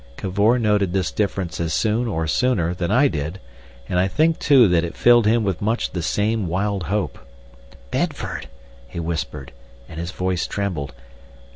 [0.17, 3.39] Cavor noted this difference as soon, or sooner, than I did,
[3.87, 7.19] and I think, too, that it filled him with much the same wild hope.
[7.91, 8.47] "Bedford,"
[8.87, 9.51] he whispered,
[9.87, 10.91] and his voice trembled.